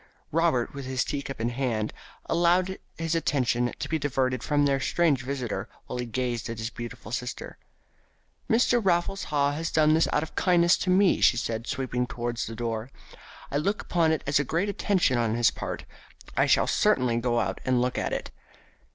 [0.31, 1.93] Robert, with his teacup in his hand,
[2.25, 6.71] allowed his attention to be diverted from their strange visitor while he gazed at his
[6.71, 7.59] beautiful sister.
[8.49, 8.83] "Mr.
[8.83, 12.55] Raffles Haw has done this out of kindness to me," she said, sweeping towards the
[12.55, 12.89] door.
[13.51, 15.85] "I look upon it as a great attention on his part.
[16.35, 18.31] I shall certainly go out and look at it."